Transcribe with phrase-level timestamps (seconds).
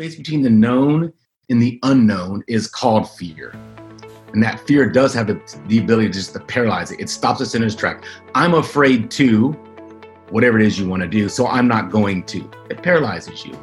[0.00, 1.12] space between the known
[1.50, 3.52] and the unknown is called fear.
[4.32, 7.00] And that fear does have the, the ability to just to paralyze it.
[7.00, 8.02] It stops us in its track.
[8.34, 9.50] I'm afraid to
[10.30, 12.50] whatever it is you want to do, so I'm not going to.
[12.70, 13.54] It paralyzes you.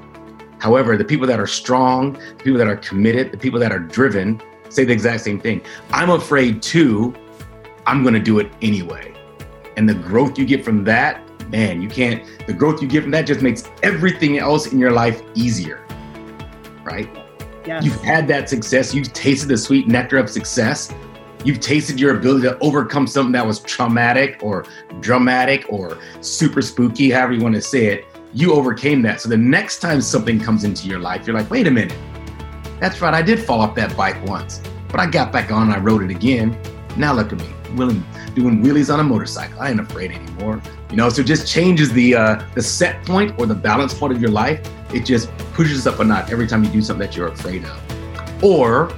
[0.60, 3.80] However, the people that are strong, the people that are committed, the people that are
[3.80, 5.64] driven say the exact same thing.
[5.90, 7.16] I'm afraid to,
[7.88, 9.12] I'm going to do it anyway.
[9.76, 11.20] And the growth you get from that,
[11.50, 14.92] man, you can't, the growth you get from that just makes everything else in your
[14.92, 15.87] life easier,
[16.88, 17.10] right?
[17.66, 17.84] Yes.
[17.84, 20.94] You've had that success, you've tasted the sweet nectar of success.
[21.44, 24.66] You've tasted your ability to overcome something that was traumatic or
[25.02, 28.06] dramatic or super spooky, however you want to say it.
[28.34, 29.22] You overcame that.
[29.22, 31.98] So the next time something comes into your life, you're like, wait a minute.
[32.80, 35.74] That's right, I did fall off that bike once, but I got back on and
[35.74, 36.58] I rode it again.
[36.96, 39.60] Now look at me, willing, doing wheelies on a motorcycle.
[39.60, 40.62] I ain't afraid anymore.
[40.90, 44.14] You know, so it just changes the uh, the set point or the balance point
[44.14, 44.66] of your life.
[44.94, 48.44] It just pushes up a notch every time you do something that you're afraid of.
[48.44, 48.94] Or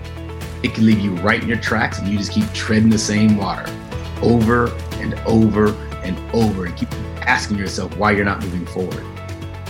[0.61, 3.38] it can leave you right in your tracks and you just keep treading the same
[3.38, 3.66] water
[4.22, 5.69] over and over
[6.03, 6.91] and over and keep
[7.25, 9.03] asking yourself why you're not moving forward.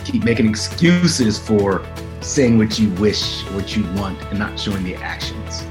[0.03, 1.85] Keep making excuses for
[2.21, 5.63] saying what you wish, what you want, and not showing the actions.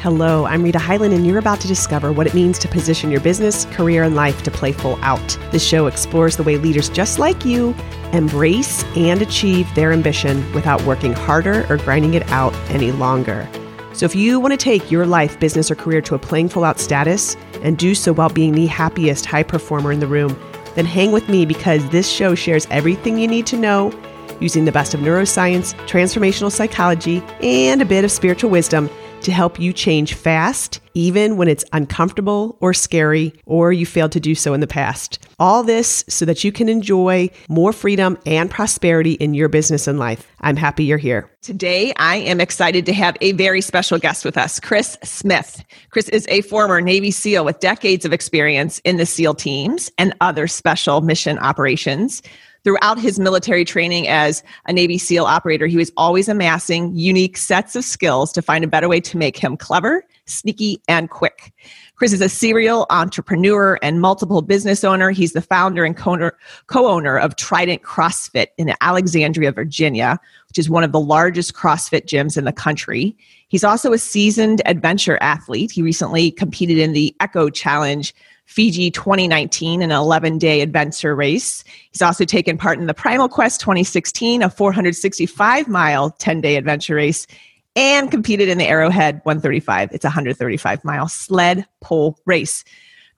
[0.00, 3.22] Hello, I'm Rita Hyland, and you're about to discover what it means to position your
[3.22, 5.38] business, career, and life to play full out.
[5.52, 7.74] This show explores the way leaders just like you
[8.12, 13.48] embrace and achieve their ambition without working harder or grinding it out any longer.
[13.94, 16.64] So, if you want to take your life, business, or career to a playing full
[16.64, 20.38] out status and do so while being the happiest high performer in the room,
[20.74, 23.98] then hang with me because this show shares everything you need to know
[24.40, 28.90] using the best of neuroscience, transformational psychology, and a bit of spiritual wisdom
[29.26, 34.20] to help you change fast, even when it's uncomfortable or scary, or you failed to
[34.20, 35.18] do so in the past.
[35.40, 39.98] All this so that you can enjoy more freedom and prosperity in your business and
[39.98, 40.26] life.
[40.40, 41.28] I'm happy you're here.
[41.42, 45.64] Today, I am excited to have a very special guest with us, Chris Smith.
[45.90, 50.14] Chris is a former Navy SEAL with decades of experience in the SEAL teams and
[50.20, 52.22] other special mission operations.
[52.66, 57.76] Throughout his military training as a Navy SEAL operator, he was always amassing unique sets
[57.76, 61.52] of skills to find a better way to make him clever, sneaky, and quick.
[61.94, 65.12] Chris is a serial entrepreneur and multiple business owner.
[65.12, 66.32] He's the founder and co
[66.72, 72.36] owner of Trident CrossFit in Alexandria, Virginia, which is one of the largest CrossFit gyms
[72.36, 73.16] in the country.
[73.46, 75.70] He's also a seasoned adventure athlete.
[75.70, 78.12] He recently competed in the Eco-Challenge
[78.46, 81.62] Fiji 2019, an 11 day adventure race.
[81.90, 86.94] He's also taken part in the Primal Quest 2016, a 465 mile 10 day adventure
[86.94, 87.26] race,
[87.74, 89.90] and competed in the Arrowhead 135.
[89.92, 92.64] It's a 135 mile sled pull race.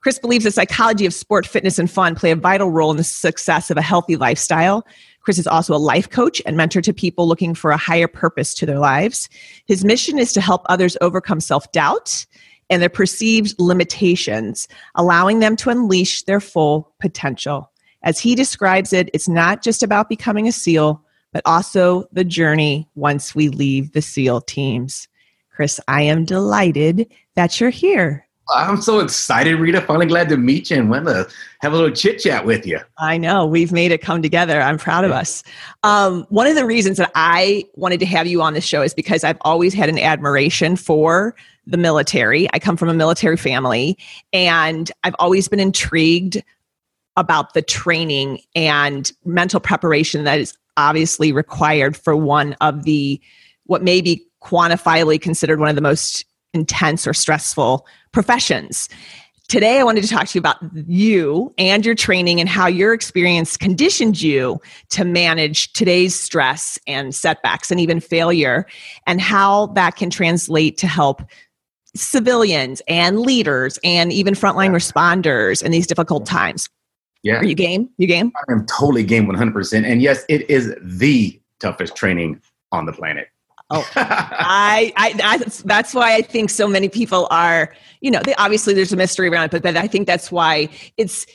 [0.01, 3.03] Chris believes the psychology of sport, fitness, and fun play a vital role in the
[3.03, 4.85] success of a healthy lifestyle.
[5.21, 8.53] Chris is also a life coach and mentor to people looking for a higher purpose
[8.53, 9.29] to their lives.
[9.65, 12.25] His mission is to help others overcome self doubt
[12.69, 17.71] and their perceived limitations, allowing them to unleash their full potential.
[18.03, 21.03] As he describes it, it's not just about becoming a SEAL,
[21.33, 25.07] but also the journey once we leave the SEAL teams.
[25.53, 28.25] Chris, I am delighted that you're here.
[28.55, 29.81] I'm so excited, Rita.
[29.81, 31.27] Finally glad to meet you and want to
[31.61, 32.79] have a little chit chat with you.
[32.97, 33.45] I know.
[33.45, 34.59] We've made it come together.
[34.59, 35.43] I'm proud of us.
[35.83, 38.93] Um, one of the reasons that I wanted to have you on the show is
[38.93, 41.35] because I've always had an admiration for
[41.69, 42.47] the military.
[42.53, 43.97] I come from a military family,
[44.33, 46.41] and I've always been intrigued
[47.15, 53.21] about the training and mental preparation that is obviously required for one of the
[53.65, 58.89] what may be quantifiably considered one of the most intense or stressful professions.
[59.49, 60.57] Today, I wanted to talk to you about
[60.87, 67.13] you and your training and how your experience conditioned you to manage today's stress and
[67.13, 68.65] setbacks and even failure,
[69.07, 71.23] and how that can translate to help
[71.95, 76.69] civilians and leaders and even frontline responders in these difficult times.
[77.23, 77.37] Yeah.
[77.37, 77.89] Are you game?
[77.97, 78.31] You game?
[78.47, 79.83] I am totally game 100%.
[79.83, 82.41] And yes, it is the toughest training
[82.71, 83.27] on the planet.
[83.71, 88.33] Oh, I, I, I, that's why I think so many people are, you know, they,
[88.35, 91.25] obviously there's a mystery around it, but, but I think that's why it's,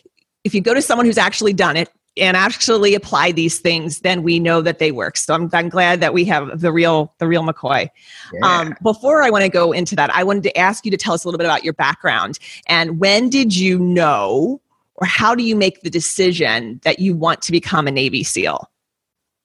[0.43, 4.23] if you go to someone who's actually done it and actually apply these things, then
[4.23, 5.17] we know that they work.
[5.17, 7.89] So I'm, I'm glad that we have the real, the real McCoy.
[8.33, 8.47] Yeah.
[8.47, 11.15] Um, before I want to go into that, I wanted to ask you to tell
[11.15, 14.61] us a little bit about your background and when did you know,
[14.97, 18.71] or how do you make the decision that you want to become a Navy SEAL?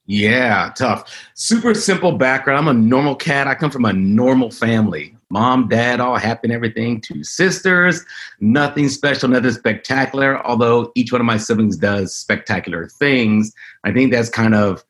[0.06, 1.16] Yeah, tough.
[1.36, 2.68] Super simple background.
[2.68, 3.48] I'm a normal cat.
[3.48, 5.16] I come from a normal family.
[5.30, 7.00] Mom, dad, all happy and everything.
[7.00, 8.04] Two sisters,
[8.40, 13.54] nothing special, nothing spectacular, although each one of my siblings does spectacular things.
[13.84, 14.84] I think that's kind of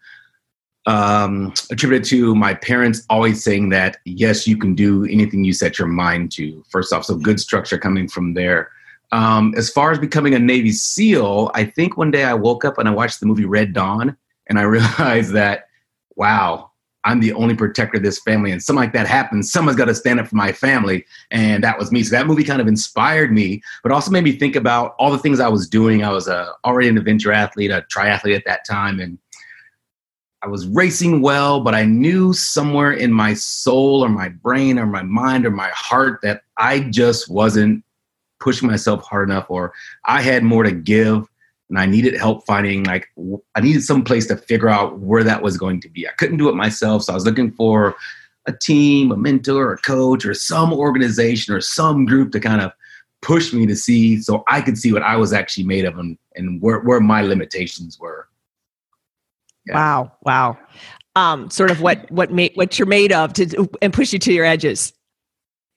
[0.86, 5.78] um, attributed to my parents always saying that yes, you can do anything you set
[5.78, 6.64] your mind to.
[6.70, 8.72] First off, so good structure coming from there.
[9.12, 12.78] Um, as far as becoming a Navy SEAL, I think one day I woke up
[12.78, 14.16] and I watched the movie Red Dawn,
[14.48, 15.68] and I realized that
[16.16, 16.69] wow,
[17.10, 19.96] I'm the only protector of this family, and something like that happens, someone's got to
[19.96, 22.04] stand up for my family, and that was me.
[22.04, 25.18] So that movie kind of inspired me, but also made me think about all the
[25.18, 26.04] things I was doing.
[26.04, 29.18] I was uh, already an adventure athlete, a triathlete at that time, and
[30.44, 34.86] I was racing well, but I knew somewhere in my soul or my brain or
[34.86, 37.84] my mind or my heart that I just wasn't
[38.40, 39.74] pushing myself hard enough or
[40.06, 41.28] I had more to give
[41.69, 43.07] and I needed help finding like
[43.56, 46.07] I needed some place to figure out where that was going to be.
[46.07, 47.95] I couldn't do it myself, so I was looking for
[48.48, 52.71] a team, a mentor, a coach or some organization or some group to kind of
[53.21, 56.18] push me to see so I could see what I was actually made of and,
[56.36, 58.27] and where, where my limitations were.
[59.68, 59.75] Yeah.
[59.75, 60.57] Wow, wow.
[61.16, 64.33] Um, sort of what what made what you're made of to and push you to
[64.33, 64.94] your edges.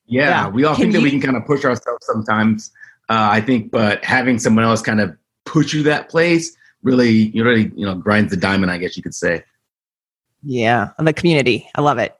[0.06, 0.48] Yeah, yeah.
[0.48, 2.70] we all can think you, that we can kind of push ourselves sometimes.
[3.08, 7.44] Uh, I think, but having someone else kind of push you that place really, you
[7.44, 8.70] really, you know, grinds the diamond.
[8.70, 9.44] I guess you could say.
[10.42, 12.16] Yeah, and the community, I love it.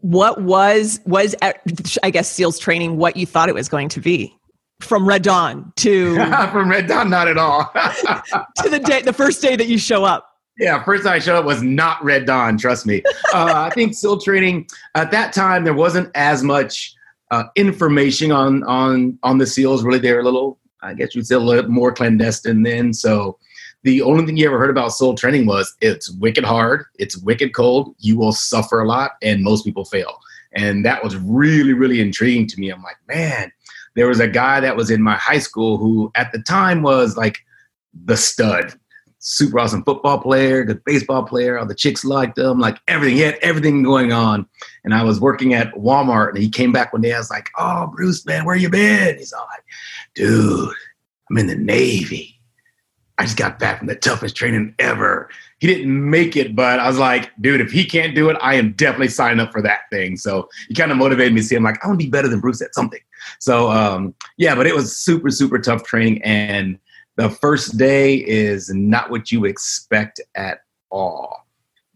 [0.00, 1.60] What was was at,
[2.02, 4.36] I guess SEALs training what you thought it was going to be?
[4.80, 6.16] From Red Dawn to
[6.52, 7.70] from Red Dawn, not at all.
[8.58, 10.30] to the day, the first day that you show up.
[10.58, 12.58] Yeah, first time I showed up was not Red Dawn.
[12.58, 13.02] Trust me.
[13.32, 16.94] Uh, I think SEAL training at that time there wasn't as much
[17.30, 19.82] uh, information on on on the SEALs.
[19.84, 22.92] Really, they were a little, I guess you'd say, a little more clandestine then.
[22.92, 23.38] So
[23.82, 27.54] the only thing you ever heard about soul training was it's wicked hard, it's wicked
[27.54, 30.18] cold, you will suffer a lot, and most people fail.
[30.54, 32.70] And that was really, really intriguing to me.
[32.70, 33.50] I'm like, man,
[33.94, 37.16] there was a guy that was in my high school who at the time was
[37.16, 37.38] like
[38.04, 38.74] the stud
[39.24, 41.58] super awesome football player, good baseball player.
[41.58, 43.16] All the chicks liked him, like everything.
[43.16, 44.46] He had everything going on.
[44.84, 47.14] And I was working at Walmart, and he came back one day.
[47.14, 49.64] I was like, "Oh, Bruce, man, where you been?" He's all like,
[50.14, 50.74] "Dude,
[51.30, 52.40] I'm in the Navy.
[53.16, 56.88] I just got back from the toughest training ever." He didn't make it, but I
[56.88, 59.82] was like, "Dude, if he can't do it, I am definitely signing up for that
[59.90, 61.56] thing." So he kind of motivated me to see.
[61.56, 63.00] I'm like, "I want to be better than Bruce at something."
[63.38, 66.78] So um, yeah, but it was super, super tough training and
[67.16, 71.46] the first day is not what you expect at all.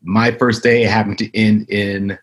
[0.02, 2.18] My first day happened to end in,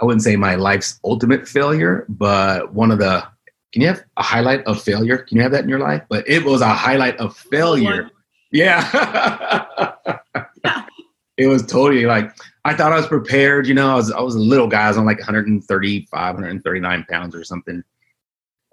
[0.00, 3.26] I wouldn't say my life's ultimate failure, but one of the,
[3.74, 5.18] can you have a highlight of failure?
[5.18, 6.04] Can you have that in your life?
[6.08, 8.08] But it was a highlight of failure.
[8.52, 9.66] Yeah.
[10.64, 10.84] yeah.
[11.36, 12.30] It was totally like,
[12.64, 13.66] I thought I was prepared.
[13.66, 14.84] You know, I was, I was a little guy.
[14.84, 17.82] I was on like 135, 139 pounds or something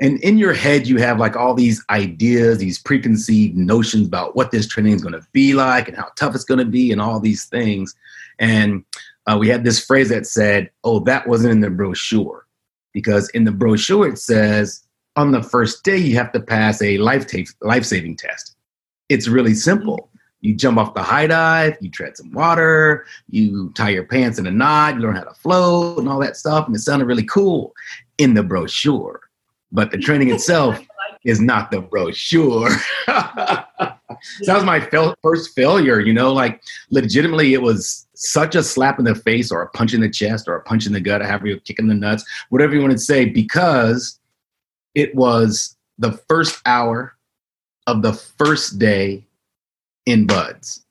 [0.02, 4.52] and in your head you have like all these ideas these preconceived notions about what
[4.52, 7.00] this training is going to be like and how tough it's going to be and
[7.00, 7.96] all these things
[8.40, 8.84] and
[9.28, 12.46] uh, we had this phrase that said oh that wasn't in the brochure
[12.92, 14.86] because in the brochure it says
[15.16, 17.26] on the first day you have to pass a life
[17.62, 18.56] life-saving test
[19.10, 20.10] it's really simple
[20.44, 24.48] you jump off the high dive, you tread some water, you tie your pants in
[24.48, 26.66] a knot, you learn how to float and all that stuff.
[26.66, 27.76] And it sounded really cool
[28.18, 29.22] in the brochure
[29.72, 30.80] but the training itself
[31.24, 32.70] is not the brochure.
[32.70, 32.76] so
[33.08, 39.00] that was my fel- first failure, you know, like legitimately it was such a slap
[39.00, 41.22] in the face or a punch in the chest or a punch in the gut,
[41.22, 44.20] or however you kick in the nuts, whatever you want to say, because
[44.96, 47.16] it was the first hour
[47.88, 49.26] of the first day
[50.06, 50.82] in BUD/S.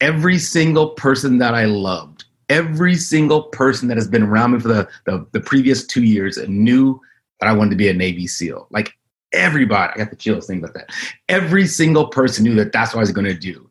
[0.00, 4.68] Every single person that I loved, every single person that has been around me for
[4.68, 7.00] the, the, the previous two years knew
[7.40, 8.66] that I wanted to be a Navy SEAL.
[8.70, 8.96] Like
[9.32, 10.90] everybody, I got the chills thinking about that.
[11.28, 13.70] Every single person knew that that's what I was going to do.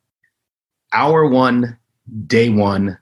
[0.93, 1.77] Hour one,
[2.25, 2.97] day one,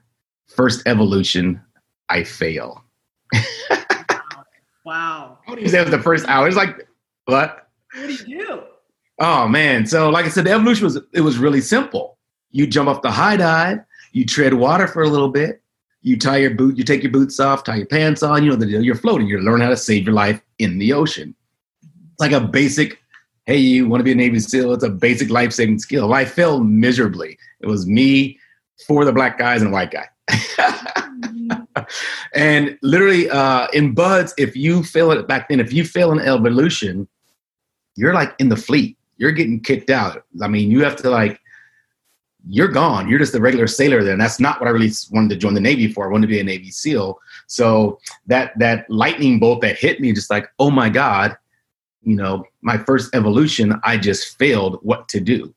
[0.46, 1.60] first evolution,
[2.08, 2.84] I fail.
[4.88, 5.38] wow.
[5.46, 6.48] How do you say it was the first hour?
[6.48, 6.88] It's like,
[7.26, 7.68] what?
[7.94, 8.62] What do you do?
[9.20, 9.86] Oh man.
[9.86, 12.16] So like I said, the evolution was it was really simple.
[12.52, 13.80] You jump off the high dive,
[14.12, 15.60] you tread water for a little bit,
[16.00, 18.56] you tie your boot, you take your boots off, tie your pants on, you know
[18.56, 18.82] the deal.
[18.82, 19.26] You're floating.
[19.26, 21.34] You learn how to save your life in the ocean.
[21.82, 22.98] It's like a basic,
[23.44, 24.72] hey, you want to be a Navy SEAL?
[24.72, 26.14] It's a basic life saving skill.
[26.14, 27.36] I failed miserably.
[27.60, 28.38] It was me,
[28.86, 30.06] four of the black guys, and a white guy.
[32.34, 36.20] and literally uh, in BUD/S, if you fail it back then, if you fail an
[36.20, 37.08] evolution,
[37.96, 38.96] you're like in the fleet.
[39.16, 40.22] You're getting kicked out.
[40.42, 41.40] I mean, you have to like
[42.48, 43.08] you're gone.
[43.08, 44.18] You're just a regular sailor then.
[44.18, 46.06] That's not what I really wanted to join the Navy for.
[46.06, 47.18] I wanted to be a Navy SEAL.
[47.46, 51.36] So that that lightning bolt that hit me, just like, oh my God,
[52.02, 55.54] you know, my first evolution, I just failed what to do.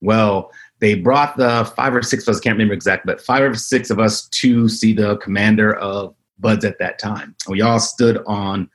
[0.00, 0.50] Well,
[0.82, 3.54] they brought the five or six of us, I can't remember exact, but five or
[3.54, 7.36] six of us to see the commander of BUD/S at that time.
[7.46, 8.68] We all stood on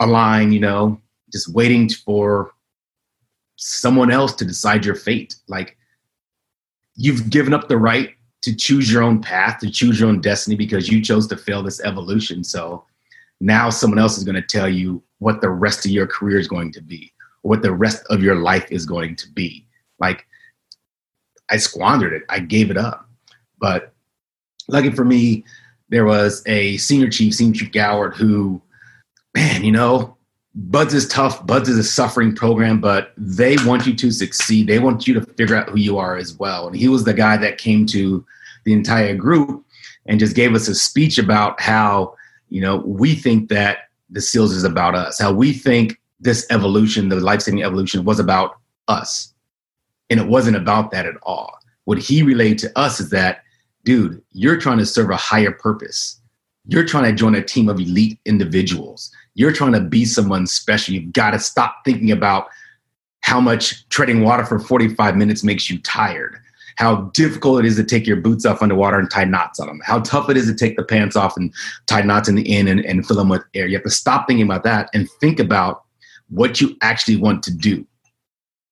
[0.00, 1.00] a line, you know,
[1.32, 2.50] just waiting for
[3.54, 5.36] someone else to decide your fate.
[5.46, 5.76] Like
[6.96, 8.10] you've given up the right
[8.42, 11.62] to choose your own path, to choose your own destiny because you chose to fail
[11.62, 12.42] this evolution.
[12.42, 12.84] So
[13.40, 16.48] now someone else is going to tell you what the rest of your career is
[16.48, 19.68] going to be, what the rest of your life is going to be.
[20.00, 20.26] Like
[21.54, 22.24] I squandered it.
[22.28, 23.08] I gave it up.
[23.60, 23.94] But
[24.66, 25.44] lucky for me,
[25.88, 28.60] there was a senior chief, Senior Chief Goward, who,
[29.36, 30.16] man, you know,
[30.56, 31.46] BUD/S is tough.
[31.46, 34.66] BUD/S is a suffering program, but they want you to succeed.
[34.66, 36.66] They want you to figure out who you are as well.
[36.66, 38.24] And he was the guy that came to
[38.64, 39.64] the entire group
[40.06, 42.16] and just gave us a speech about how,
[42.48, 47.08] you know, we think that the SEALs is about us, how we think this evolution,
[47.10, 48.56] the life saving evolution, was about
[48.88, 49.33] us.
[50.10, 51.58] And it wasn't about that at all.
[51.84, 53.42] What he relayed to us is that,
[53.84, 56.20] dude, you're trying to serve a higher purpose.
[56.66, 59.10] You're trying to join a team of elite individuals.
[59.34, 60.94] You're trying to be someone special.
[60.94, 62.48] You've got to stop thinking about
[63.20, 66.36] how much treading water for 45 minutes makes you tired,
[66.76, 69.80] how difficult it is to take your boots off underwater and tie knots on them,
[69.84, 71.52] how tough it is to take the pants off and
[71.86, 73.66] tie knots in the end and, and fill them with air.
[73.66, 75.84] You have to stop thinking about that and think about
[76.28, 77.86] what you actually want to do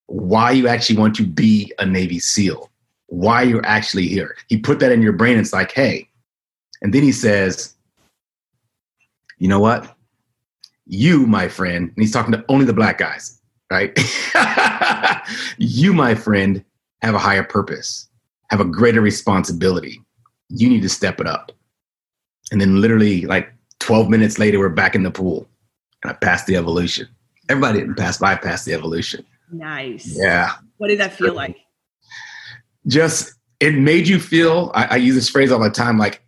[0.07, 2.69] why you actually want to be a Navy SEAL,
[3.07, 4.35] why you're actually here.
[4.47, 5.37] He put that in your brain.
[5.37, 6.09] It's like, hey,
[6.81, 7.75] and then he says,
[9.37, 9.95] you know what?
[10.85, 13.39] You, my friend, and he's talking to only the black guys,
[13.71, 13.97] right?
[15.57, 16.63] you, my friend,
[17.01, 18.09] have a higher purpose,
[18.49, 20.01] have a greater responsibility.
[20.49, 21.51] You need to step it up.
[22.51, 25.47] And then, literally, like 12 minutes later, we're back in the pool
[26.03, 27.07] and I passed the evolution.
[27.49, 29.25] Everybody didn't pass, but I passed the evolution.
[29.53, 30.17] Nice.
[30.17, 30.53] Yeah.
[30.77, 31.57] What did that feel like?
[32.87, 34.71] Just it made you feel.
[34.73, 36.21] I, I use this phrase all the time, like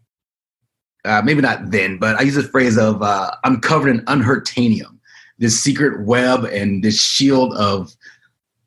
[1.04, 5.00] uh, maybe not then, but I use this phrase of uh, I'm covered in unhurtanium,
[5.38, 7.94] this secret web and this shield of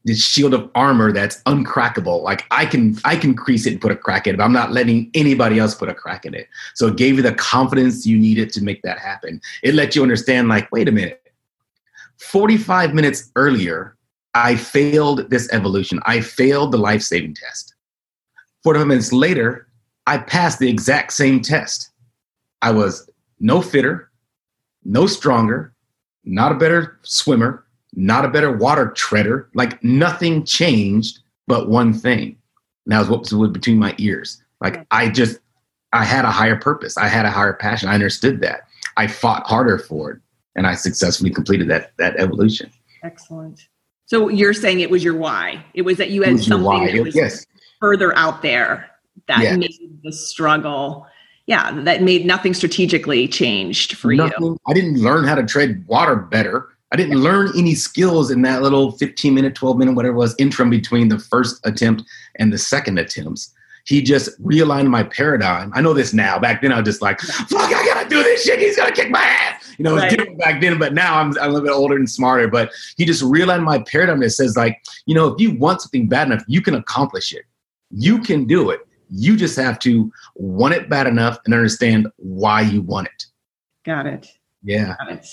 [0.05, 2.23] this shield of armor that's uncrackable.
[2.23, 4.53] Like I can I can crease it and put a crack in it, but I'm
[4.53, 6.49] not letting anybody else put a crack in it.
[6.75, 9.41] So it gave you the confidence you needed to make that happen.
[9.63, 11.23] It let you understand, like, wait a minute.
[12.19, 13.98] 45 minutes earlier,
[14.35, 16.01] I failed this evolution.
[16.05, 17.75] I failed the life saving test.
[18.63, 19.69] 45 minutes later,
[20.07, 21.91] I passed the exact same test.
[22.63, 23.09] I was
[23.41, 24.11] no fitter,
[24.85, 25.75] no stronger,
[26.25, 29.49] not a better swimmer, not a better water treader.
[29.55, 32.37] Like nothing changed but one thing.
[32.87, 34.43] And that was what was between my ears.
[34.61, 35.39] Like I just,
[35.93, 36.97] I had a higher purpose.
[36.97, 37.89] I had a higher passion.
[37.89, 38.69] I understood that.
[38.99, 40.21] I fought harder for it,
[40.57, 42.71] and I successfully completed that that evolution.
[43.05, 43.69] Excellent.
[44.09, 45.63] So you're saying it was your why.
[45.75, 47.47] It was that you had something that was yes.
[47.79, 48.91] further out there
[49.27, 49.59] that yes.
[49.59, 51.07] made the struggle.
[51.45, 54.33] Yeah, that made nothing strategically changed for nothing.
[54.43, 54.59] you.
[54.67, 56.69] I didn't learn how to tread water better.
[56.91, 60.35] I didn't learn any skills in that little 15 minute, 12 minute, whatever it was,
[60.39, 62.03] interim between the first attempt
[62.37, 63.53] and the second attempts.
[63.89, 65.73] He just realigned my paradigm.
[65.75, 66.39] I know this now.
[66.39, 68.59] Back then, I was just like, fuck, I gotta do this shit.
[68.59, 69.75] He's gonna kick my ass.
[69.79, 70.11] You know, it was right.
[70.11, 72.49] different back then, but now I'm, I'm a little bit older and smarter.
[72.49, 76.07] But he just realigned my paradigm that says, like, you know, if you want something
[76.07, 77.45] bad enough, you can accomplish it.
[77.91, 78.81] You can do it.
[79.09, 83.25] You just have to want it bad enough and understand why you want it.
[83.87, 84.29] Got it.
[84.63, 84.97] Yeah.
[84.99, 85.27] Got it.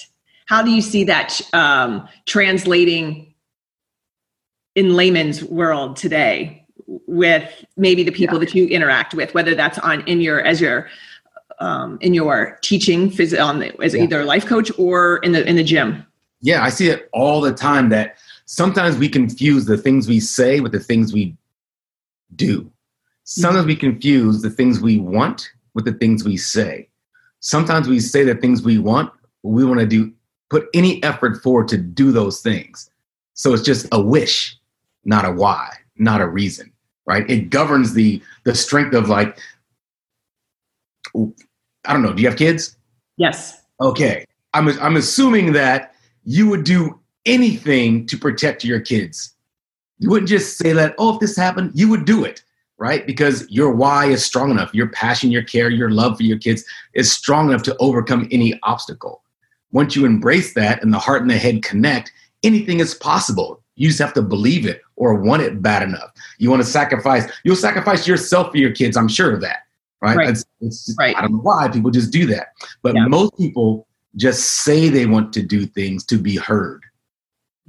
[0.46, 3.34] How do you see that um, translating
[4.76, 8.46] in layman's world today with maybe the people yeah.
[8.46, 10.90] that you interact with, whether that's on in your as your
[11.60, 14.04] um, in your teaching phys- on the, as yeah.
[14.04, 16.06] either a life coach or in the in the gym?
[16.42, 20.60] Yeah, I see it all the time that sometimes we confuse the things we say
[20.60, 21.36] with the things we
[22.36, 22.70] do.
[23.24, 23.68] Sometimes mm-hmm.
[23.70, 26.88] we confuse the things we want with the things we say.
[27.40, 29.12] Sometimes we say the things we want,
[29.44, 30.12] but we want to do
[30.50, 32.90] put any effort forward to do those things.
[33.34, 34.58] So it's just a wish,
[35.04, 36.72] not a why, not a reason,
[37.06, 37.30] right?
[37.30, 39.40] It governs the the strength of like
[41.16, 42.14] I don't know.
[42.14, 42.76] Do you have kids?
[43.18, 43.62] Yes.
[43.82, 44.26] Okay.
[44.54, 45.94] I'm I'm assuming that
[46.24, 49.34] you would do anything to protect your kids.
[50.00, 52.44] You wouldn't just say that, oh, if this happened, you would do it,
[52.78, 53.06] right?
[53.08, 54.74] Because your why is strong enough.
[54.74, 58.60] Your passion, your care, your love for your kids is strong enough to overcome any
[58.64, 59.24] obstacle.
[59.72, 62.12] Once you embrace that and the heart and the head connect,
[62.44, 63.62] anything is possible.
[63.76, 66.12] You just have to believe it or want it bad enough.
[66.38, 68.96] You want to sacrifice, you'll sacrifice yourself for your kids.
[68.96, 69.66] I'm sure of that
[70.06, 70.18] right?
[70.18, 70.30] right.
[70.30, 71.16] It's, it's just, right.
[71.16, 72.50] I don't know why people just do that,
[72.82, 73.08] but yeah.
[73.08, 76.84] most people just say they want to do things to be heard.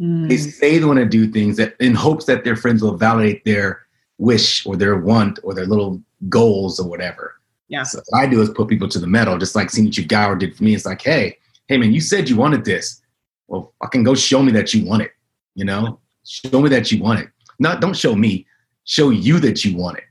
[0.00, 0.28] Mm.
[0.28, 3.44] They say they want to do things that in hopes that their friends will validate
[3.44, 3.86] their
[4.18, 7.34] wish or their want or their little goals or whatever.
[7.68, 7.82] Yeah.
[7.82, 10.04] So what I do is put people to the metal, just like seeing what you
[10.04, 10.75] Gower did for me.
[10.75, 13.02] It's like, hey, hey man, you said you wanted this.
[13.48, 15.12] Well, fucking go show me that you want it.
[15.56, 17.28] You know, show me that you want it.
[17.58, 18.46] Not don't show me,
[18.84, 20.04] show you that you want it.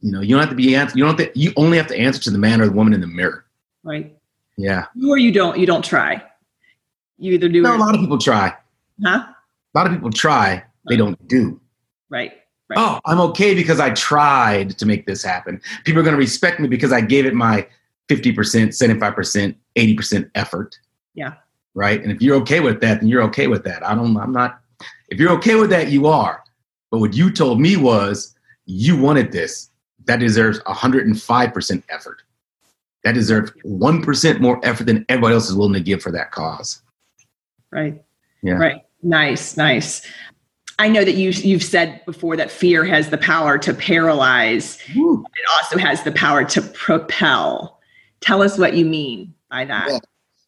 [0.00, 0.96] You know, you don't have to be answer.
[0.96, 1.38] You don't have to.
[1.38, 3.46] You only have to answer to the man or the woman in the mirror.
[3.82, 4.16] Right.
[4.56, 4.84] Yeah.
[5.08, 5.58] Or you don't.
[5.58, 6.22] You don't try.
[7.18, 7.62] You either do.
[7.62, 8.54] No, a lot of people try.
[9.04, 9.24] huh?
[9.26, 10.62] A lot of people try.
[10.88, 11.60] They don't do.
[12.10, 12.32] Right.
[12.68, 12.78] Right.
[12.78, 15.60] Oh, I'm okay because I tried to make this happen.
[15.84, 17.66] People are going to respect me because I gave it my
[18.08, 20.78] 50%, 75%, 80% effort.
[21.14, 21.34] Yeah.
[21.78, 22.02] Right.
[22.02, 23.86] And if you're okay with that, then you're okay with that.
[23.86, 24.60] I don't, I'm not,
[25.10, 26.42] if you're okay with that, you are.
[26.90, 28.34] But what you told me was
[28.66, 29.70] you wanted this.
[30.06, 32.22] That deserves 105% effort.
[33.04, 36.82] That deserves 1% more effort than everybody else is willing to give for that cause.
[37.70, 38.02] Right.
[38.42, 38.54] Yeah.
[38.54, 38.82] Right.
[39.04, 39.56] Nice.
[39.56, 40.04] Nice.
[40.80, 44.78] I know that you you've said before that fear has the power to paralyze.
[44.96, 45.24] Woo.
[45.36, 47.78] It also has the power to propel.
[48.20, 49.88] Tell us what you mean by that.
[49.90, 49.98] Yeah.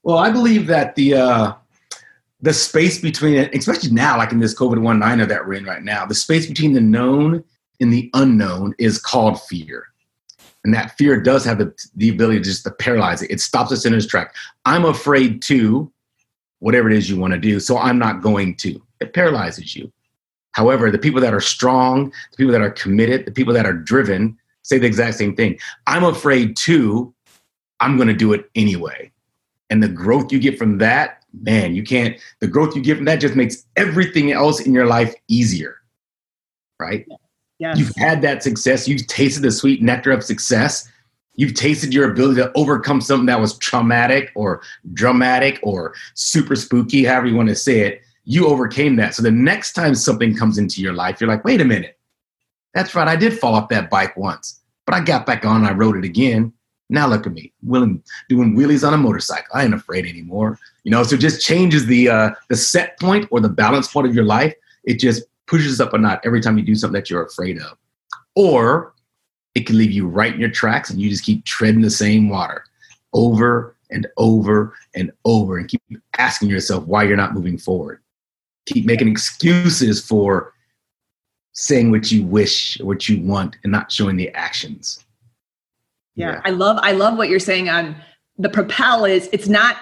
[0.03, 1.53] Well, I believe that the uh,
[2.41, 5.65] the space between it, especially now, like in this COVID one niner that we're in
[5.65, 7.45] right now, the space between the known
[7.81, 9.87] and the unknown is called fear,
[10.65, 13.31] and that fear does have the, the ability to just to paralyze it.
[13.31, 14.35] It stops us in its track.
[14.65, 15.93] I'm afraid to
[16.61, 18.81] whatever it is you want to do, so I'm not going to.
[19.01, 19.93] It paralyzes you.
[20.53, 23.73] However, the people that are strong, the people that are committed, the people that are
[23.73, 25.59] driven say the exact same thing.
[25.87, 27.15] I'm afraid to,
[27.81, 29.11] I'm going to do it anyway.
[29.71, 33.07] And the growth you get from that, man, you can't, the growth you get from
[33.07, 35.77] that just makes everything else in your life easier.
[36.79, 37.07] Right?
[37.59, 37.79] Yes.
[37.79, 38.89] You've had that success.
[38.89, 40.89] You've tasted the sweet nectar of success.
[41.37, 44.63] You've tasted your ability to overcome something that was traumatic or
[44.93, 49.15] dramatic or super spooky, however you want to say it you overcame that.
[49.15, 51.99] So the next time something comes into your life, you're like, wait a minute.
[52.75, 53.09] That's right.
[53.09, 55.97] I did fall off that bike once, but I got back on and I rode
[55.97, 56.53] it again.
[56.91, 59.49] Now look at me, willing doing wheelies on a motorcycle.
[59.55, 60.59] I ain't afraid anymore.
[60.85, 64.07] You know, so it just changes the uh, the set point or the balance point
[64.07, 64.55] of your life.
[64.85, 67.77] It just pushes up a knot every time you do something that you're afraid of.
[68.35, 68.95] Or
[69.55, 72.29] it can leave you right in your tracks and you just keep treading the same
[72.29, 72.65] water
[73.13, 75.83] over and over and over and keep
[76.19, 78.01] asking yourself why you're not moving forward
[78.67, 80.55] keep making excuses for
[81.53, 85.05] saying what you wish, what you want, and not showing the actions.
[86.15, 87.97] Yeah, yeah, I love I love what you're saying on
[88.39, 89.77] the propel is it's not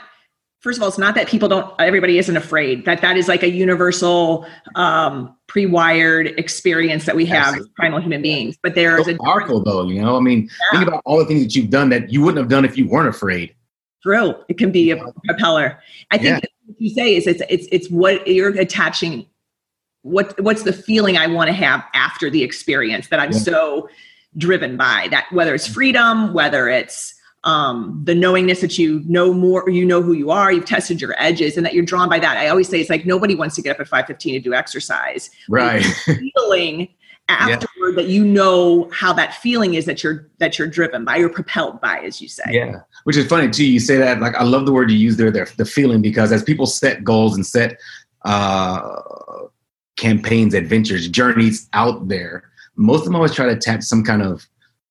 [0.60, 2.84] first of all it's not that people don't everybody isn't afraid.
[2.84, 7.68] That that is like a universal um pre-wired experience that we have Absolutely.
[7.68, 10.16] as primal human beings but there's so a powerful though you know?
[10.16, 10.78] I mean yeah.
[10.78, 12.86] think about all the things that you've done that you wouldn't have done if you
[12.86, 13.54] weren't afraid.
[14.02, 14.34] True.
[14.48, 15.80] It can be a propeller.
[16.10, 16.74] I think yeah.
[16.78, 19.26] you say is it's it's it's what you're attaching
[20.02, 23.38] what what's the feeling I want to have after the experience that I'm yeah.
[23.38, 23.88] so
[24.36, 27.14] driven by that whether it's freedom whether it's
[27.44, 31.14] um, the knowingness that you know more you know who you are you've tested your
[31.18, 32.36] edges and that you're drawn by that.
[32.36, 35.30] I always say it's like nobody wants to get up at 5.15 to do exercise.
[35.48, 35.82] Right.
[35.82, 36.88] feeling
[37.28, 38.02] afterward yeah.
[38.02, 41.80] that you know how that feeling is that you're that you're driven by you're propelled
[41.80, 42.44] by as you say.
[42.48, 42.80] Yeah.
[43.04, 45.30] Which is funny too you say that like i love the word you use there,
[45.30, 47.78] there the feeling because as people set goals and set
[48.24, 49.00] uh
[49.96, 54.46] campaigns adventures journeys out there most of them always try to attach some kind of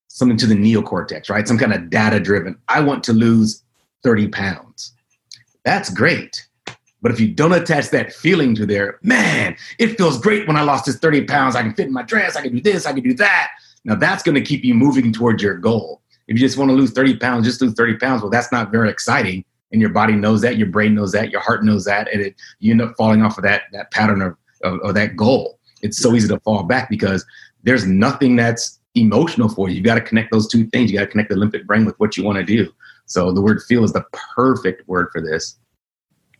[0.08, 3.62] something to the neocortex right some kind of data driven i want to lose
[4.02, 4.92] 30 pounds
[5.64, 6.48] that's great
[7.00, 10.62] but if you don't attach that feeling to there, man, it feels great when I
[10.62, 11.54] lost this 30 pounds.
[11.54, 12.36] I can fit in my dress.
[12.36, 12.86] I can do this.
[12.86, 13.50] I can do that.
[13.84, 16.02] Now that's going to keep you moving towards your goal.
[16.26, 18.22] If you just want to lose 30 pounds, just lose 30 pounds.
[18.22, 19.44] Well, that's not very exciting.
[19.72, 22.34] And your body knows that, your brain knows that, your heart knows that, and it,
[22.58, 25.58] you end up falling off of that that pattern of, of, of that goal.
[25.82, 27.24] It's so easy to fall back because
[27.62, 29.76] there's nothing that's emotional for you.
[29.76, 30.90] You got to connect those two things.
[30.90, 32.72] You got to connect the limbic brain with what you want to do.
[33.06, 35.56] So the word feel is the perfect word for this.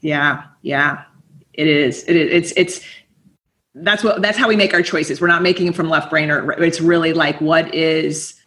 [0.00, 1.04] Yeah, yeah,
[1.54, 2.04] it is.
[2.04, 2.52] It is.
[2.52, 2.86] It's it's
[3.74, 5.20] that's what that's how we make our choices.
[5.20, 8.38] We're not making them from left brain or it's really like what is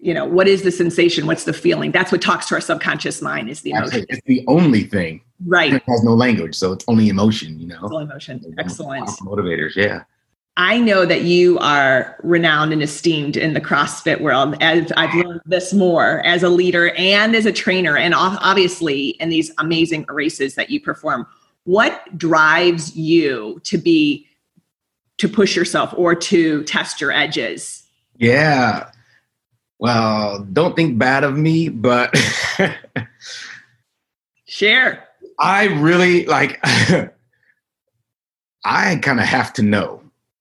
[0.00, 3.20] you know what is the sensation what's the feeling that's what talks to our subconscious
[3.20, 4.16] mind is the emotion Absolutely.
[4.16, 7.80] it's the only thing right it has no language so it's only emotion you know
[7.82, 10.02] it's all emotion excellent motivators yeah
[10.56, 15.40] I know that you are renowned and esteemed in the CrossFit world as I've learned
[15.46, 20.56] this more as a leader and as a trainer, and obviously in these amazing races
[20.56, 21.26] that you perform.
[21.64, 24.26] What drives you to be
[25.18, 27.84] to push yourself or to test your edges?
[28.16, 28.90] Yeah.
[29.78, 32.14] Well, don't think bad of me, but
[34.46, 35.06] share.
[35.38, 36.58] I really like
[38.64, 39.99] I kind of have to know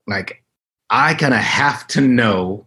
[0.10, 0.44] like
[0.90, 2.66] I kind of have to know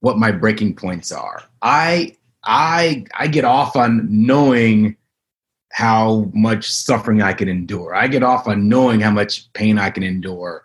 [0.00, 1.42] what my breaking points are.
[1.62, 4.96] I I I get off on knowing
[5.72, 7.94] how much suffering I can endure.
[7.94, 10.62] I get off on knowing how much pain I can endure.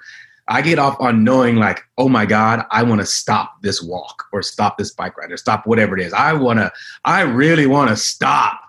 [0.48, 4.26] I get off on knowing like, oh my God, I want to stop this walk
[4.34, 6.12] or stop this bike ride or stop whatever it is.
[6.12, 6.72] I want to,
[7.06, 8.60] I really want to stop,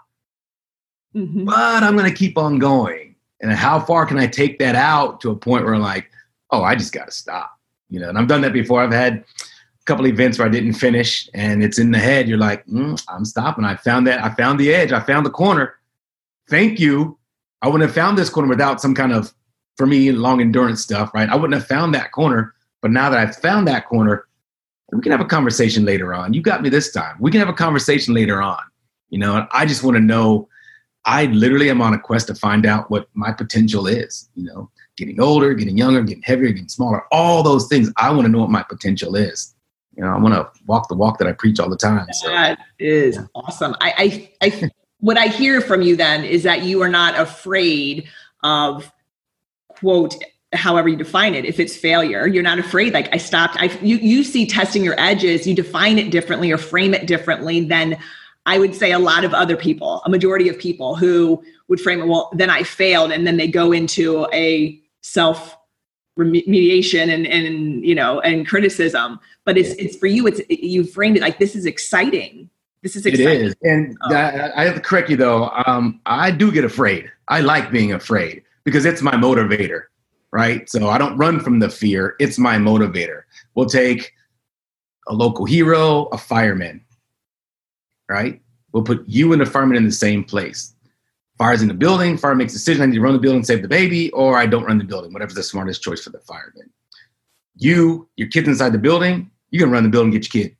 [1.14, 1.44] mm-hmm.
[1.44, 3.16] but I'm going to keep on going.
[3.40, 6.11] And how far can I take that out to a point where I'm like,
[6.52, 8.08] oh, I just got to stop, you know?
[8.08, 8.82] And I've done that before.
[8.82, 12.28] I've had a couple events where I didn't finish and it's in the head.
[12.28, 13.64] You're like, mm, I'm stopping.
[13.64, 14.22] I found that.
[14.22, 14.92] I found the edge.
[14.92, 15.74] I found the corner.
[16.48, 17.18] Thank you.
[17.62, 19.32] I wouldn't have found this corner without some kind of
[19.76, 21.28] for me long endurance stuff, right?
[21.28, 24.26] I wouldn't have found that corner, but now that I've found that corner,
[24.92, 26.34] we can have a conversation later on.
[26.34, 27.16] You got me this time.
[27.18, 28.60] We can have a conversation later on.
[29.08, 30.48] You know, I just want to know.
[31.04, 34.28] I literally am on a quest to find out what my potential is.
[34.34, 37.92] You know, getting older, getting younger, getting heavier, getting smaller, all those things.
[37.96, 39.54] I want to know what my potential is.
[39.96, 42.06] You know, I want to walk the walk that I preach all the time.
[42.12, 42.28] So.
[42.28, 43.24] That is yeah.
[43.34, 43.76] awesome.
[43.80, 48.08] I, I, I, what I hear from you then is that you are not afraid
[48.42, 48.90] of
[49.68, 50.14] quote
[50.52, 53.96] however you define it if it's failure you're not afraid like i stopped i you,
[53.96, 57.96] you see testing your edges you define it differently or frame it differently than
[58.44, 62.00] i would say a lot of other people a majority of people who would frame
[62.00, 65.56] it well then i failed and then they go into a self
[66.18, 71.16] remediation and and you know and criticism but it's it's for you it's you framed
[71.16, 72.50] it like this is exciting
[72.82, 73.40] this is exciting.
[73.40, 74.14] It is, and oh.
[74.14, 75.50] I have to correct you though.
[75.66, 77.10] Um, I do get afraid.
[77.28, 79.84] I like being afraid because it's my motivator,
[80.32, 80.68] right?
[80.68, 83.22] So I don't run from the fear, it's my motivator.
[83.54, 84.12] We'll take
[85.08, 86.84] a local hero, a fireman,
[88.08, 88.40] right?
[88.72, 90.71] We'll put you and the fireman in the same place.
[91.42, 93.62] Fire's in the building, fire makes a decision, I need to run the building, save
[93.62, 96.70] the baby, or I don't run the building, whatever's the smartest choice for the fireman.
[97.56, 100.56] You, your kid's inside the building, you can run the building, get your kid,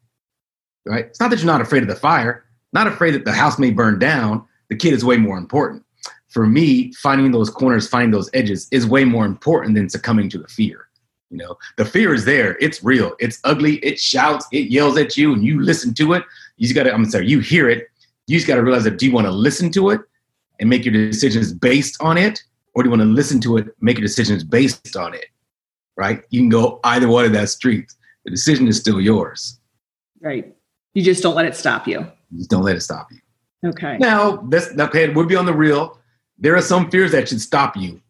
[0.85, 1.05] right?
[1.05, 3.71] It's not that you're not afraid of the fire, not afraid that the house may
[3.71, 4.45] burn down.
[4.71, 5.85] The kid is way more important
[6.27, 10.39] for me, finding those corners, finding those edges is way more important than succumbing to
[10.39, 10.89] the fear.
[11.31, 12.57] You know, the fear is there.
[12.61, 13.15] It's real.
[13.21, 13.77] It's ugly.
[13.85, 14.47] It shouts.
[14.51, 16.25] It yells at you, and you listen to it.
[16.57, 16.93] You just got to.
[16.93, 17.29] I'm sorry.
[17.29, 17.87] You hear it.
[18.27, 20.01] You just got to realize that do you want to listen to it
[20.63, 23.67] and make your decisions based on it, or do you want to listen to it,
[23.81, 25.27] make your decisions based on it?
[25.97, 26.23] Right?
[26.31, 27.93] You can go either one of that street.
[28.25, 29.61] The decision is still yours.
[30.21, 30.55] Right.
[30.95, 31.99] You just don't let it stop you.
[32.31, 33.19] You just don't let it stop you.
[33.69, 33.99] Okay.
[33.99, 35.99] Now, this okay, we'll be on the real
[36.39, 38.01] there are some fears that should stop you.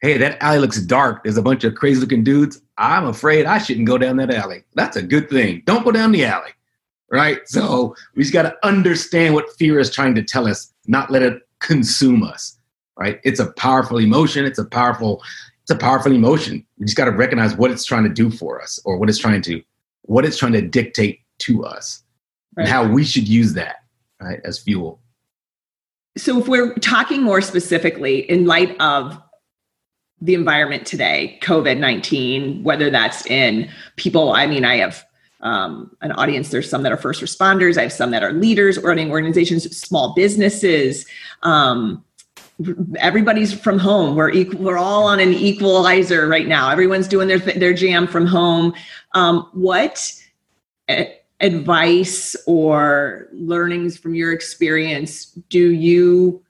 [0.00, 1.24] Hey, that alley looks dark.
[1.24, 2.60] There's a bunch of crazy looking dudes.
[2.78, 4.64] I'm afraid I shouldn't go down that alley.
[4.74, 5.62] That's a good thing.
[5.66, 6.50] Don't go down the alley.
[7.10, 7.40] Right?
[7.46, 11.22] So we just got to understand what fear is trying to tell us, not let
[11.22, 12.58] it consume us.
[12.98, 13.20] Right?
[13.24, 14.44] It's a powerful emotion.
[14.44, 15.22] It's a powerful,
[15.62, 16.64] it's a powerful emotion.
[16.78, 19.18] We just got to recognize what it's trying to do for us or what it's
[19.18, 19.62] trying to,
[20.02, 22.02] what it's trying to dictate to us
[22.56, 22.64] right.
[22.64, 23.76] and how we should use that
[24.20, 25.00] right, as fuel.
[26.16, 29.18] So, if we're talking more specifically in light of
[30.20, 35.04] the environment today, COVID 19, whether that's in people, I mean, I have
[35.42, 38.78] um, an audience, there's some that are first responders, I have some that are leaders,
[38.78, 41.04] running organizations, small businesses.
[41.42, 42.04] Um,
[42.98, 44.14] everybody's from home.
[44.14, 46.70] We're equal, we're all on an equalizer right now.
[46.70, 48.74] Everyone's doing their their jam from home.
[49.14, 50.12] Um, what
[50.88, 51.06] eh,
[51.40, 56.42] advice or learnings from your experience do you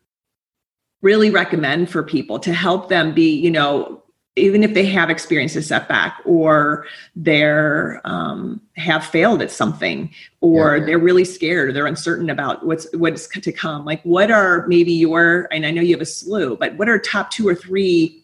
[1.00, 4.01] really recommend for people to help them be you know
[4.36, 10.76] even if they have experienced a setback or they're um, have failed at something or
[10.76, 10.86] yeah.
[10.86, 14.92] they're really scared or they're uncertain about what's what's to come like what are maybe
[14.92, 18.22] your and i know you have a slew but what are top two or three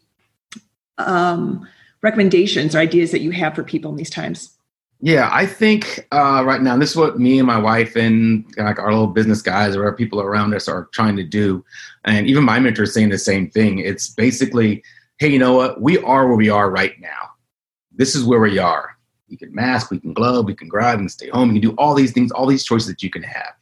[0.98, 1.68] um,
[2.02, 4.58] recommendations or ideas that you have for people in these times
[5.00, 8.80] yeah, I think uh, right now this is what me and my wife and like
[8.80, 11.64] our little business guys or our people around us are trying to do,
[12.04, 13.78] and even my mentor is saying the same thing.
[13.78, 14.82] It's basically,
[15.18, 15.80] hey, you know what?
[15.80, 17.30] We are where we are right now.
[17.94, 18.96] This is where we are.
[19.28, 21.70] We can mask, we can glove, we can grind, we can stay home, we can
[21.70, 23.52] do all these things, all these choices that you can have.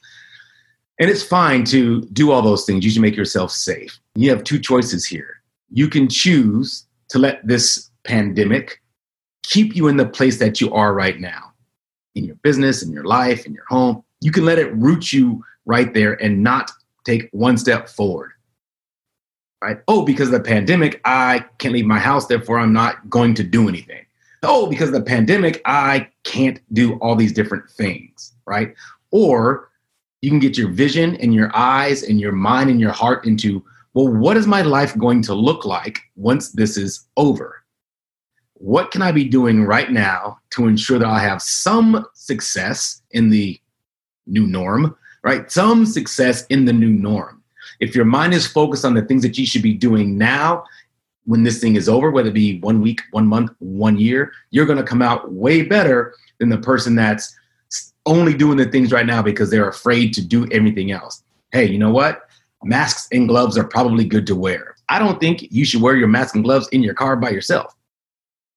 [1.01, 2.85] And it's fine to do all those things.
[2.85, 3.99] You should make yourself safe.
[4.15, 5.43] You have two choices here.
[5.71, 8.81] You can choose to let this pandemic
[9.43, 11.53] keep you in the place that you are right now
[12.15, 14.03] in your business, in your life, in your home.
[14.21, 16.71] You can let it root you right there and not
[17.05, 18.33] take one step forward.
[19.67, 19.79] Right?
[19.89, 23.43] Oh, because of the pandemic, I can't leave my house, therefore I'm not going to
[23.43, 24.07] do anything.
[24.43, 28.75] Oh, because of the pandemic, I can't do all these different things, right?
[29.11, 29.71] Or
[30.23, 33.65] you can get your vision and your eyes and your mind and your heart into,
[33.95, 37.67] well, what is my life going to look like once this is over?
[38.59, 43.29] what can I be doing right now to ensure that I have some success in
[43.29, 43.61] the
[44.27, 45.51] new norm, right?
[45.51, 47.43] Some success in the new norm.
[47.81, 50.65] If your mind is focused on the things that you should be doing now,
[51.27, 54.67] when this thing is over, whether it be one week, one month, one year, you're
[54.67, 57.35] going to come out way better than the person that's
[58.07, 61.23] only doing the things right now because they're afraid to do everything else.
[61.53, 62.29] Hey, you know what?
[62.63, 64.77] Masks and gloves are probably good to wear.
[64.89, 67.75] I don't think you should wear your mask and gloves in your car by yourself.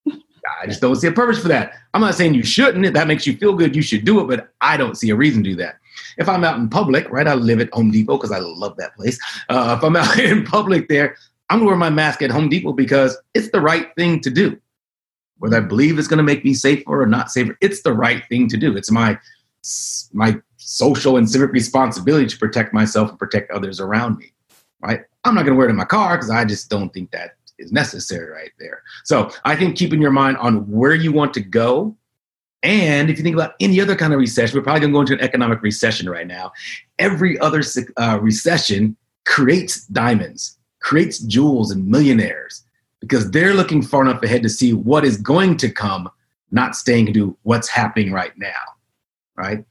[0.07, 1.73] I just don't see a purpose for that.
[1.93, 2.85] I'm not saying you shouldn't.
[2.85, 5.15] If that makes you feel good, you should do it, but I don't see a
[5.15, 5.77] reason to do that.
[6.19, 8.95] If I'm out in public, right, I live at Home Depot because I love that
[8.95, 9.17] place.
[9.49, 11.15] Uh, if I'm out in public there,
[11.49, 14.59] I'm gonna wear my mask at Home Depot because it's the right thing to do.
[15.37, 18.47] Whether I believe it's gonna make me safer or not safer, it's the right thing
[18.49, 18.77] to do.
[18.77, 19.17] It's my
[20.13, 24.31] my social and civic responsibility to protect myself and protect others around me.
[24.81, 25.01] Right?
[25.23, 27.71] I'm not gonna wear it in my car because I just don't think that is
[27.71, 28.83] necessary right there.
[29.03, 31.95] So I think keeping your mind on where you want to go.
[32.61, 35.01] And if you think about any other kind of recession, we're probably going to go
[35.01, 36.51] into an economic recession right now.
[36.97, 37.61] Every other
[37.97, 42.63] uh, recession creates diamonds, creates jewels and millionaires
[42.99, 46.09] because they're looking far enough ahead to see what is going to come,
[46.51, 48.49] not staying to what's happening right now.
[49.35, 49.63] Right?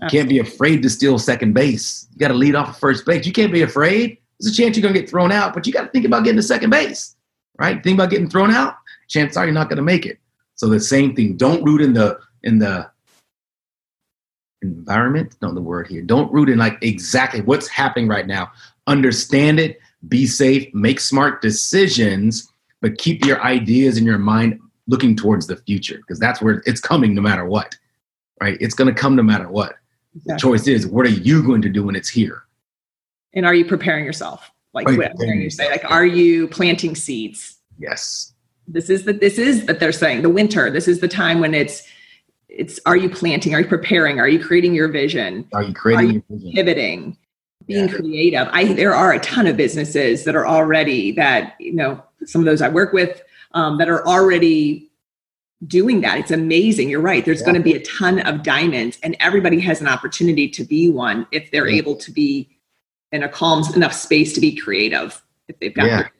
[0.00, 2.08] You can't be afraid to steal second base.
[2.12, 3.26] You got to lead off of first base.
[3.26, 5.72] You can't be afraid there's a chance you're going to get thrown out, but you
[5.72, 7.14] got to think about getting to second base,
[7.58, 7.82] right?
[7.82, 8.74] Think about getting thrown out.
[9.08, 10.18] Chances are you're not going to make it.
[10.56, 11.36] So the same thing.
[11.36, 12.90] Don't root in the in the
[14.62, 15.36] environment.
[15.42, 16.02] No, the word here.
[16.02, 18.52] Don't root in like exactly what's happening right now.
[18.86, 19.78] Understand it.
[20.08, 20.72] Be safe.
[20.74, 26.18] Make smart decisions, but keep your ideas in your mind looking towards the future because
[26.18, 27.76] that's where it's coming no matter what.
[28.40, 28.58] Right?
[28.60, 29.76] It's going to come no matter what.
[30.14, 30.34] Exactly.
[30.34, 32.44] The choice is what are you going to do when it's here?
[33.34, 38.31] and are you preparing yourself like with you say like are you planting seeds yes
[38.68, 41.54] this is that this is that they're saying the winter this is the time when
[41.54, 41.82] it's
[42.56, 43.54] it's are you planting?
[43.54, 44.20] Are you preparing?
[44.20, 45.48] Are you creating your vision?
[45.52, 47.16] Are you creating are you pivoting?
[47.66, 47.94] Being yeah.
[47.94, 48.48] creative.
[48.52, 52.44] I there are a ton of businesses that are already that you know some of
[52.44, 53.22] those i work with
[53.52, 54.90] um, that are already
[55.66, 56.18] doing that.
[56.18, 56.88] It's amazing.
[56.88, 57.24] You're right.
[57.24, 57.46] There's yeah.
[57.46, 61.26] going to be a ton of diamonds and everybody has an opportunity to be one
[61.30, 61.78] if they're yeah.
[61.78, 62.48] able to be
[63.12, 66.12] in a calm enough space to be creative if they've got their,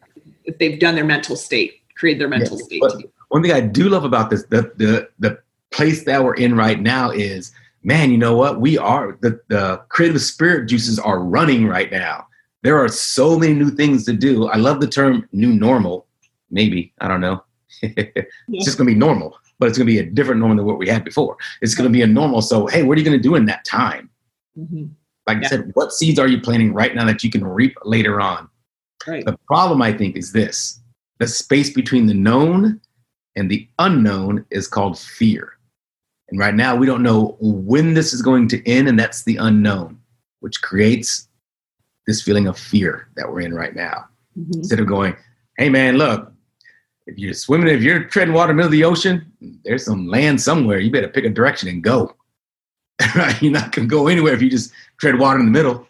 [0.45, 2.89] if they've done their mental state create their mental yeah.
[2.89, 5.39] state one thing i do love about this the, the the
[5.71, 7.53] place that we're in right now is
[7.85, 12.27] man you know what we are the, the creative spirit juices are running right now
[12.63, 16.05] there are so many new things to do i love the term new normal
[16.51, 17.41] maybe i don't know
[17.83, 18.65] it's yeah.
[18.65, 20.79] just going to be normal but it's going to be a different normal than what
[20.79, 23.17] we had before it's going to be a normal so hey what are you going
[23.17, 24.11] to do in that time
[24.59, 24.87] mm-hmm.
[25.27, 25.47] Like yeah.
[25.47, 28.49] I said, what seeds are you planting right now that you can reap later on?
[29.07, 29.25] Right.
[29.25, 30.81] The problem, I think, is this
[31.23, 32.81] the space between the known
[33.37, 35.53] and the unknown is called fear.
[36.29, 39.37] And right now, we don't know when this is going to end, and that's the
[39.37, 40.01] unknown,
[40.41, 41.29] which creates
[42.09, 44.07] this feeling of fear that we're in right now.
[44.37, 44.59] Mm-hmm.
[44.59, 45.15] Instead of going,
[45.59, 46.33] hey, man, look,
[47.07, 49.31] if you're swimming, if you're treading water in the middle of the ocean,
[49.65, 50.81] there's some land somewhere.
[50.81, 52.17] You better pick a direction and go.
[53.15, 53.41] right?
[53.41, 55.87] You're not going to go anywhere if you just tread water in the middle.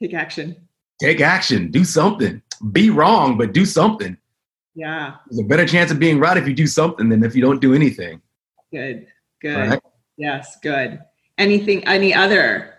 [0.00, 0.56] Take action.
[0.98, 1.70] Take action.
[1.70, 2.40] Do something.
[2.70, 4.16] Be wrong, but do something.
[4.74, 5.16] Yeah.
[5.28, 7.60] There's a better chance of being right if you do something than if you don't
[7.60, 8.22] do anything.
[8.70, 9.06] Good.
[9.40, 9.70] Good.
[9.70, 9.80] Right?
[10.16, 10.56] Yes.
[10.62, 11.00] Good.
[11.38, 12.74] Anything, any other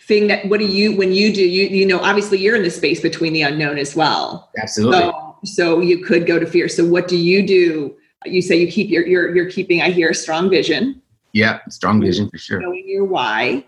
[0.00, 2.70] thing that, what do you, when you do, you, you know, obviously you're in the
[2.70, 4.50] space between the unknown as well.
[4.60, 5.00] Absolutely.
[5.00, 6.68] So, so you could go to fear.
[6.68, 7.96] So what do you do?
[8.24, 11.00] You say you keep your, you're, you're keeping, I hear, a strong vision.
[11.32, 12.60] Yeah, strong vision for sure.
[12.60, 13.64] Knowing your why.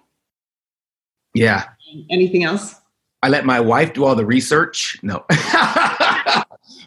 [1.34, 1.64] Yeah.
[2.10, 2.76] Anything else?
[3.22, 4.98] I let my wife do all the research.
[5.02, 5.24] No.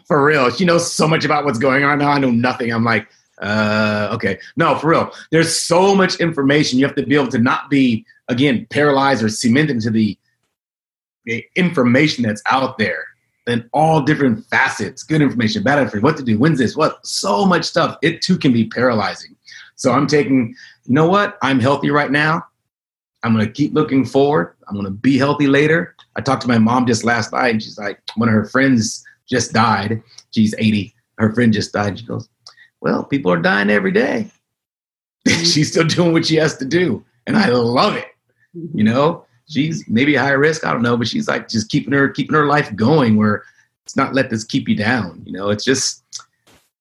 [0.04, 0.50] for real.
[0.50, 2.10] She knows so much about what's going on now.
[2.10, 2.72] I know nothing.
[2.72, 3.08] I'm like,
[3.40, 4.38] uh, okay.
[4.56, 5.12] No, for real.
[5.30, 6.78] There's so much information.
[6.78, 10.16] You have to be able to not be, again, paralyzed or cemented into the,
[11.24, 13.04] the information that's out there
[13.46, 17.44] and all different facets, good information, bad information, what to do, when's this, what, so
[17.44, 17.98] much stuff.
[18.02, 19.36] It too can be paralyzing.
[19.76, 21.36] So I'm taking, you know what?
[21.42, 22.44] I'm healthy right now.
[23.22, 24.54] I'm going to keep looking forward.
[24.68, 25.96] I'm going to be healthy later.
[26.16, 29.04] I talked to my mom just last night, and she's like, one of her friends
[29.28, 30.02] just died.
[30.30, 30.94] She's 80.
[31.18, 31.98] Her friend just died.
[31.98, 32.28] She goes,
[32.80, 34.30] Well, people are dying every day.
[35.26, 35.44] Mm-hmm.
[35.44, 37.02] she's still doing what she has to do.
[37.26, 38.08] And I love it.
[38.54, 38.76] Mm-hmm.
[38.76, 40.66] You know, she's maybe higher risk.
[40.66, 43.42] I don't know, but she's like just keeping her, keeping her life going where
[43.86, 45.22] it's not let this keep you down.
[45.24, 46.04] You know, it's just,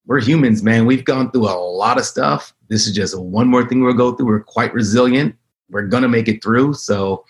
[0.06, 0.86] we're humans, man.
[0.86, 2.54] We've gone through a lot of stuff.
[2.68, 4.26] This is just one more thing we'll go through.
[4.26, 5.36] We're quite resilient.
[5.70, 6.74] We're gonna make it through.
[6.74, 7.24] So,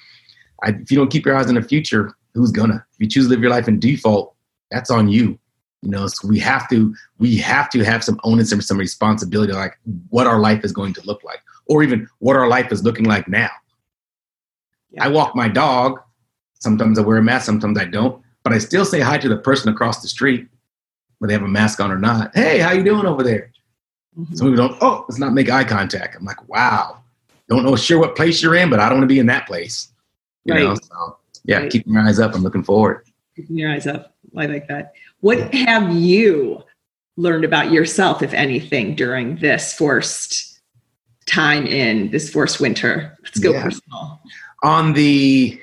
[0.64, 2.86] I, if you don't keep your eyes on the future, who's gonna?
[2.94, 4.36] If you choose to live your life in default,
[4.74, 5.40] that's on you.
[5.82, 9.54] You know, so we have to we have to have some onus and some responsibility,
[9.54, 9.78] like
[10.10, 13.06] what our life is going to look like, or even what our life is looking
[13.06, 13.50] like now.
[14.92, 15.06] Yeah.
[15.06, 16.00] I walk my dog.
[16.60, 19.36] Sometimes I wear a mask, sometimes I don't, but I still say hi to the
[19.38, 20.48] person across the street,
[21.20, 22.32] whether they have a mask on or not.
[22.34, 23.52] Hey, how you doing over there?
[24.18, 24.36] Mm-hmm.
[24.36, 24.78] Some people don't.
[24.82, 26.16] Oh, let's not make eye contact.
[26.16, 27.02] I'm like, wow.
[27.50, 29.48] Don't know sure what place you're in, but I don't want to be in that
[29.48, 29.90] place.
[30.46, 30.64] You right.
[30.64, 31.72] know, so yeah, right.
[31.72, 32.34] keeping your eyes up.
[32.34, 33.06] I'm looking forward.
[33.36, 34.13] Keeping your eyes up.
[34.38, 34.94] I like that.
[35.22, 36.64] What have you
[37.18, 40.60] learned about yourself, if anything, during this forced
[41.26, 43.18] time in this forced winter?
[43.24, 43.64] Let's go yeah.
[43.64, 44.22] personal.
[44.64, 45.60] On the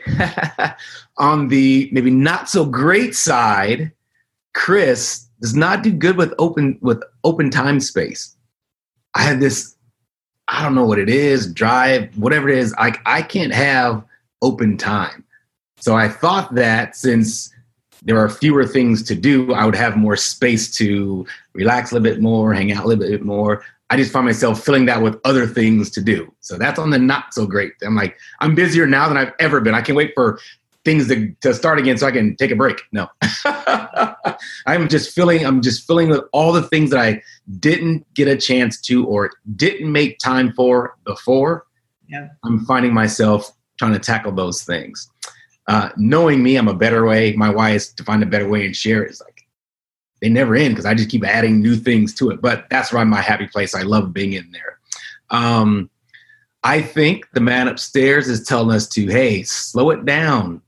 [1.19, 3.93] on the maybe not so great side,
[4.55, 8.37] Chris does not do good with open with open time space.
[9.15, 9.75] I have this,
[10.49, 12.75] I don't know what it is, drive, whatever it is.
[12.79, 14.05] Like I can't have
[14.43, 15.25] open time.
[15.79, 17.53] So I thought that since
[18.03, 22.05] there are fewer things to do, I would have more space to relax a little
[22.05, 23.63] bit more, hang out a little bit more.
[23.91, 26.33] I just find myself filling that with other things to do.
[26.41, 27.73] So that's on the not so great.
[27.83, 29.75] I'm like, I'm busier now than I've ever been.
[29.75, 30.39] I can't wait for
[30.85, 32.81] things to, to start again so I can take a break.
[32.93, 33.09] No.
[34.67, 37.23] I'm just filling, I'm just filling with all the things that I
[37.59, 41.67] didn't get a chance to or didn't make time for before.
[42.09, 42.29] Yeah.
[42.45, 45.11] I'm finding myself trying to tackle those things.
[45.71, 47.33] Uh, knowing me, I'm a better way.
[47.35, 49.11] My why is to find a better way and share it.
[49.11, 49.47] It's like
[50.21, 52.43] they never end because I just keep adding new things to it.
[52.43, 53.73] But that's why my happy place.
[53.73, 54.81] I love being in there.
[55.31, 55.89] Um,
[56.65, 60.61] I think the man upstairs is telling us to, hey, slow it down,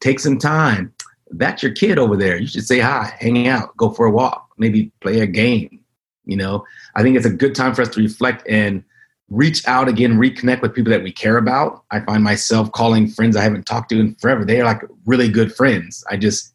[0.00, 0.94] take some time.
[1.32, 2.36] That's your kid over there.
[2.36, 5.80] You should say hi, hang out, go for a walk, maybe play a game.
[6.24, 8.84] You know, I think it's a good time for us to reflect and
[9.28, 11.82] reach out again, reconnect with people that we care about.
[11.90, 14.44] I find myself calling friends I haven't talked to in forever.
[14.44, 16.04] They are like really good friends.
[16.10, 16.54] I just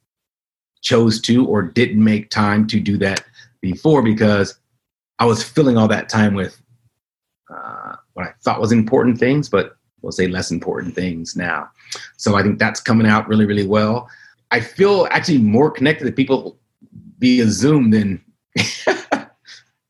[0.82, 3.24] chose to or didn't make time to do that
[3.62, 4.58] before because
[5.20, 6.62] I was filling all that time with
[7.54, 11.70] uh, what I thought was important things, but we'll say less important things now.
[12.18, 14.10] So I think that's coming out really, really well.
[14.50, 16.58] I feel actually more connected to people
[17.20, 18.24] via Zoom than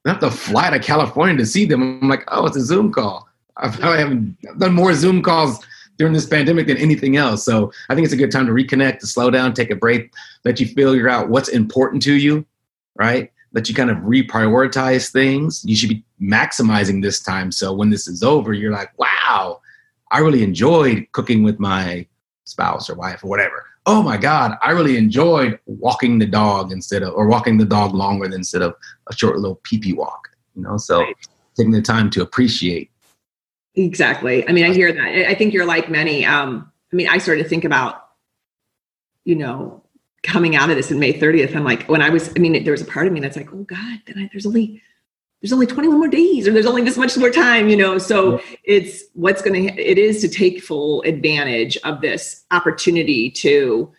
[0.05, 1.99] I have to fly to California to see them.
[2.01, 3.27] I'm like, oh, it's a Zoom call.
[3.57, 5.63] I probably haven't done more Zoom calls
[5.97, 7.45] during this pandemic than anything else.
[7.45, 10.11] So I think it's a good time to reconnect, to slow down, take a break,
[10.43, 12.45] let you figure out what's important to you,
[12.95, 13.31] right?
[13.53, 15.63] Let you kind of reprioritize things.
[15.63, 17.51] You should be maximizing this time.
[17.51, 19.61] So when this is over, you're like, wow,
[20.09, 22.07] I really enjoyed cooking with my
[22.45, 23.65] spouse or wife or whatever.
[23.85, 27.95] Oh my God, I really enjoyed walking the dog instead of, or walking the dog
[27.95, 28.75] longer than instead of
[29.07, 30.77] a short little pee pee walk, you know?
[30.77, 31.15] So right.
[31.57, 32.91] taking the time to appreciate.
[33.75, 34.47] Exactly.
[34.47, 35.29] I mean, I hear that.
[35.29, 36.25] I think you're like many.
[36.25, 38.05] Um, I mean, I started to think about,
[39.23, 39.83] you know,
[40.23, 41.55] coming out of this in May 30th.
[41.55, 43.51] I'm like, when I was, I mean, there was a part of me that's like,
[43.53, 44.83] oh God, then I, there's only
[45.41, 48.39] there's only 21 more days or there's only this much more time you know so
[48.39, 48.55] yeah.
[48.63, 53.91] it's what's going to it is to take full advantage of this opportunity to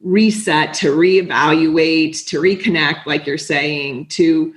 [0.00, 4.54] reset to reevaluate to reconnect like you're saying to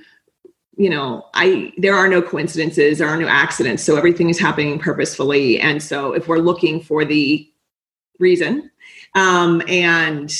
[0.76, 4.78] you know i there are no coincidences there are no accidents so everything is happening
[4.78, 7.48] purposefully and so if we're looking for the
[8.18, 8.70] reason
[9.14, 10.32] um and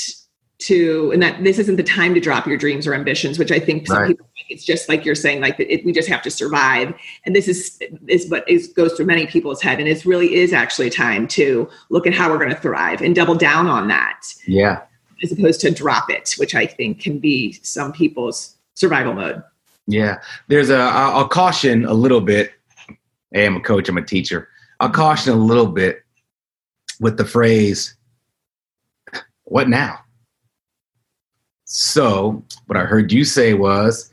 [0.66, 3.58] to and that this isn't the time to drop your dreams or ambitions which i
[3.58, 4.08] think some right.
[4.08, 6.94] people it's just like you're saying like it, we just have to survive.
[7.24, 9.78] And this is is what is goes through many people's head.
[9.78, 13.00] And it really is actually a time to look at how we're going to thrive
[13.00, 14.22] and double down on that.
[14.46, 14.82] Yeah.
[15.22, 19.42] As opposed to drop it which i think can be some people's survival mode.
[19.86, 20.18] Yeah.
[20.48, 22.52] There's a i'll caution a little bit.
[23.32, 24.48] Hey i'm a coach i'm a teacher.
[24.80, 26.02] I'll caution a little bit
[27.00, 27.96] with the phrase
[29.44, 30.01] what now
[31.74, 34.10] so, what I heard you say was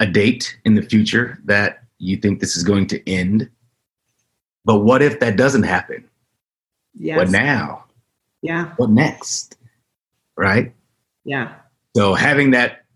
[0.00, 3.50] a date in the future that you think this is going to end.
[4.64, 6.08] But what if that doesn't happen?
[6.94, 7.18] Yes.
[7.18, 7.84] What now?
[8.40, 8.72] Yeah.
[8.78, 9.58] What next?
[10.38, 10.72] Right?
[11.26, 11.52] Yeah.
[11.94, 12.86] So, having that,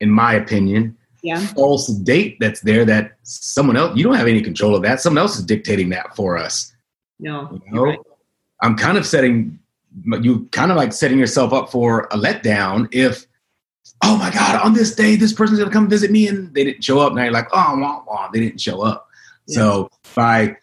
[0.00, 1.38] in my opinion, yeah.
[1.38, 5.00] false date that's there that someone else, you don't have any control of that.
[5.00, 6.74] Someone else is dictating that for us.
[7.20, 7.62] No.
[7.66, 7.84] You know?
[7.84, 7.98] Right.
[8.62, 9.60] I'm kind of setting,
[10.04, 13.26] you kind of like setting yourself up for a letdown if
[14.02, 16.84] oh my God, on this day, this person's gonna come visit me and they didn't
[16.84, 17.12] show up.
[17.12, 19.08] Now you're like, oh, wah, wah, they didn't show up.
[19.46, 19.56] Yeah.
[19.56, 20.56] So by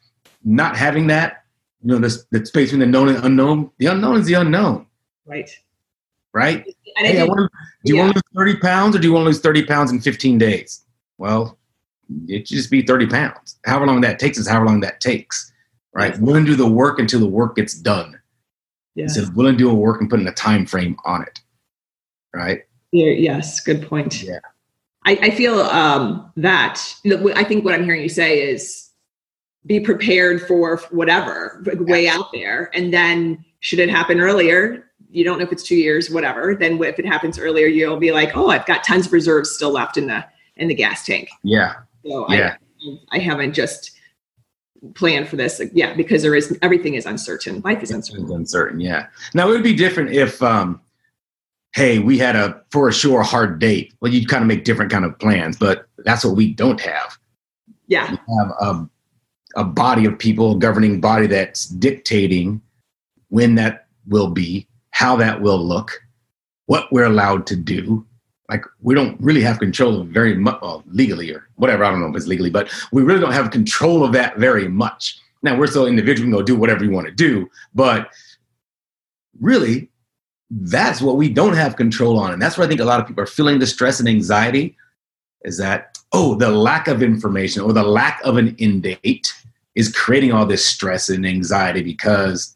[0.44, 1.44] not having that,
[1.84, 4.88] you know, this the space between the known and unknown, the unknown is the unknown.
[5.26, 5.50] Right.
[6.34, 6.66] Right?
[6.98, 7.52] Hey, want,
[7.86, 8.04] do you yeah.
[8.04, 10.38] want to lose 30 pounds or do you want to lose 30 pounds in 15
[10.38, 10.84] days?
[11.18, 11.58] Well,
[12.28, 13.60] it should just be 30 pounds.
[13.66, 15.52] However long that takes is however long that takes.
[15.94, 16.12] Right?
[16.12, 16.20] Yes.
[16.20, 18.20] Willing to do the work until the work gets done.
[18.96, 19.16] Yes.
[19.16, 21.40] Instead of willing to do a work and putting a time frame on it.
[22.34, 22.62] Right?
[22.98, 24.24] Yeah, yes, good point.
[24.24, 24.40] Yeah.
[25.06, 26.82] I, I feel um, that
[27.36, 28.90] I think what I'm hearing you say is
[29.68, 35.38] be prepared for whatever way out there, and then should it happen earlier, you don't
[35.38, 36.56] know if it's two years, whatever.
[36.56, 39.72] Then if it happens earlier, you'll be like, oh, I've got tons of reserves still
[39.72, 40.26] left in the
[40.56, 41.30] in the gas tank.
[41.44, 41.76] Yeah.
[42.04, 42.56] So Yeah.
[43.12, 43.92] I, I haven't just
[44.96, 45.62] planned for this.
[45.72, 47.62] Yeah, because there is everything is uncertain.
[47.62, 48.24] Life is uncertain.
[48.24, 48.80] It's uncertain.
[48.80, 49.08] Yeah.
[49.36, 50.82] Now it would be different if, um,
[51.78, 53.94] hey, we had a for a sure hard date.
[54.02, 57.16] Well, you'd kind of make different kind of plans, but that's what we don't have.
[57.86, 58.90] Yeah, We have a,
[59.58, 62.60] a body of people, a governing body that's dictating
[63.30, 65.92] when that will be, how that will look,
[66.66, 68.04] what we're allowed to do.
[68.50, 71.84] Like we don't really have control of very much well, legally or whatever.
[71.84, 74.68] I don't know if it's legally, but we really don't have control of that very
[74.68, 75.20] much.
[75.44, 78.10] Now we're still individual, we can go do whatever you want to do, but
[79.40, 79.92] really,
[80.50, 82.32] that's what we don't have control on.
[82.32, 84.78] And that's where I think a lot of people are feeling the stress and anxiety
[85.44, 89.34] is that, oh, the lack of information or the lack of an end date
[89.76, 92.56] is creating all this stress and anxiety because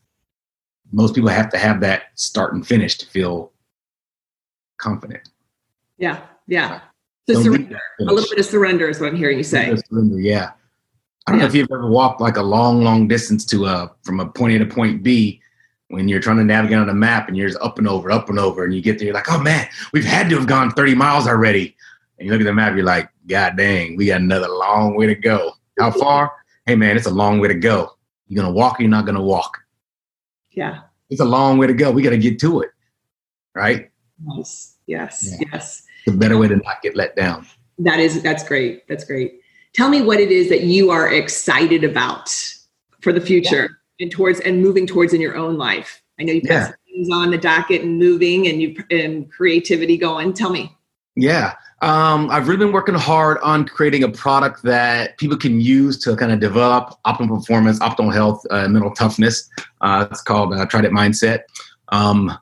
[0.92, 3.52] most people have to have that start and finish to feel
[4.78, 5.30] confident.
[5.98, 6.74] yeah, yeah.
[6.74, 6.80] Uh,
[7.28, 7.80] so Don't surrender.
[8.00, 9.76] A little bit of surrender is what I'm hearing you say.
[9.90, 10.52] Surrender, Yeah.
[11.28, 14.20] I don't know if you've ever walked like a long, long distance to a from
[14.20, 15.41] a point A to point B
[15.92, 18.30] when you're trying to navigate on a map and you're just up and over, up
[18.30, 20.72] and over, and you get there, you're like, oh man, we've had to have gone
[20.72, 21.76] 30 miles already.
[22.18, 25.06] And you look at the map, you're like, God dang, we got another long way
[25.08, 25.54] to go.
[25.80, 26.32] How far?
[26.66, 27.98] hey man, it's a long way to go.
[28.28, 29.58] You're gonna walk or you're not gonna walk.
[30.52, 30.82] Yeah.
[31.10, 31.92] It's a long way to go.
[31.92, 32.70] We gotta get to it.
[33.54, 33.90] Right?
[34.38, 34.78] Yes.
[34.88, 35.30] Yes.
[35.32, 35.48] Yeah.
[35.52, 35.84] Yes.
[36.06, 37.46] It's a better way to not get let down.
[37.80, 38.88] That is that's great.
[38.88, 39.42] That's great.
[39.74, 42.30] Tell me what it is that you are excited about
[43.02, 46.02] for the future and towards and moving towards in your own life.
[46.20, 46.72] I know you've got Yeah.
[46.88, 50.34] things on the docket and moving and you and creativity going.
[50.34, 50.76] Tell me.
[51.16, 51.54] Yeah.
[51.82, 56.16] Um, I've really been working hard on creating a product that people can use to
[56.16, 59.50] kind of develop optimal performance, optimal health, uh, mental toughness.
[59.82, 61.40] Uh, it's called uh, Try That Mindset.
[61.90, 62.38] Um,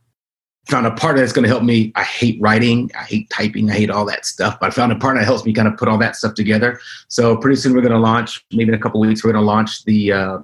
[0.68, 1.91] found a partner that's going to help me.
[1.95, 4.60] I hate writing, I hate typing, I hate all that stuff.
[4.60, 6.80] But I found a partner that helps me kind of put all that stuff together.
[7.07, 8.45] So pretty soon we're going to launch.
[8.51, 10.38] Maybe in a couple weeks we're going to launch the uh,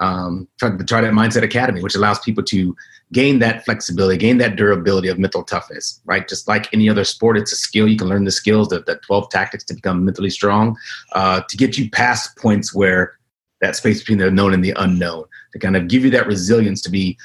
[0.00, 2.74] um, try, the Try That Mindset Academy, which allows people to
[3.12, 6.26] gain that flexibility, gain that durability of mental toughness, right?
[6.26, 7.86] Just like any other sport, it's a skill.
[7.86, 10.76] You can learn the skills, the, the 12 tactics to become mentally strong,
[11.12, 13.18] uh, to get you past points where
[13.60, 16.80] that space between the known and the unknown, to kind of give you that resilience
[16.82, 17.18] to be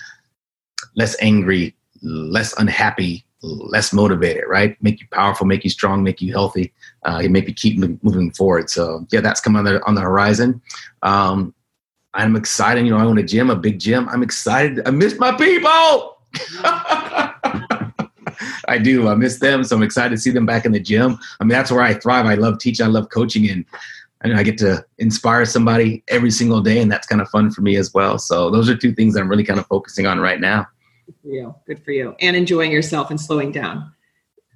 [0.95, 4.75] less angry, less unhappy, less motivated, right?
[4.81, 6.73] Make you powerful, make you strong, make you healthy,
[7.05, 8.69] uh, and make you keep moving forward.
[8.69, 10.61] So yeah, that's coming on the, on the horizon.
[11.03, 11.53] Um,
[12.15, 12.85] I'm excited.
[12.85, 14.07] You know, I own a gym, a big gym.
[14.09, 14.87] I'm excited.
[14.87, 16.17] I miss my people.
[18.67, 19.07] I do.
[19.09, 19.63] I miss them.
[19.63, 21.19] So I'm excited to see them back in the gym.
[21.39, 22.25] I mean, that's where I thrive.
[22.25, 22.85] I love teaching.
[22.85, 23.49] I love coaching.
[23.49, 23.65] And
[24.23, 26.81] I know I get to inspire somebody every single day.
[26.81, 28.17] And that's kind of fun for me as well.
[28.17, 30.67] So those are two things that I'm really kind of focusing on right now.
[31.05, 31.55] Good for you.
[31.67, 32.15] Good for you.
[32.21, 33.91] And enjoying yourself and slowing down.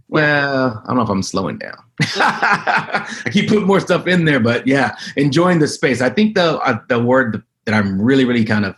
[0.08, 1.78] Well, I don't know if I'm slowing down.
[2.16, 6.02] I keep putting more stuff in there, but yeah, enjoying the space.
[6.02, 8.76] I think the uh, the word that I'm really, really kind of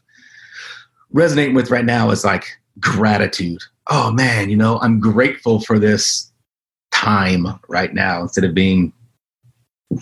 [1.12, 2.46] resonating with right now is like
[2.80, 3.62] gratitude.
[3.90, 6.32] Oh man, you know, I'm grateful for this
[6.92, 8.94] time right now instead of being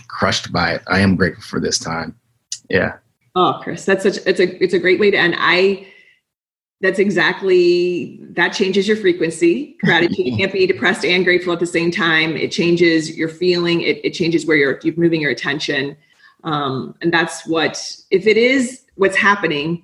[0.07, 0.81] crushed by it.
[0.87, 2.17] I am grateful for this time.
[2.69, 2.97] Yeah.
[3.35, 5.35] Oh, Chris, that's such it's a it's a great way to end.
[5.37, 5.87] I
[6.81, 9.77] that's exactly that changes your frequency.
[9.83, 12.35] Gratitude you can't be depressed and grateful at the same time.
[12.37, 13.81] It changes your feeling.
[13.81, 15.95] It, it changes where you're you're moving your attention,
[16.43, 19.83] um, and that's what if it is what's happening.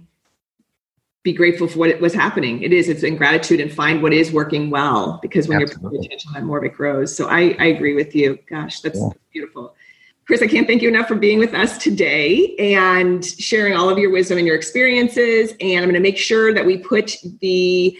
[1.23, 2.61] Be grateful for what it was happening.
[2.61, 2.87] It is.
[2.87, 5.97] It's in gratitude and find what is working well because when you're Absolutely.
[5.97, 7.15] paying attention, that more of it grows.
[7.17, 8.37] So I, I agree with you.
[8.47, 9.09] Gosh, that's Yeah.
[9.33, 9.73] beautiful.
[10.27, 13.97] Chris, I can't thank you enough for being with us today and sharing all of
[13.97, 15.53] your wisdom and your experiences.
[15.61, 17.97] And I'm going to make sure that we put the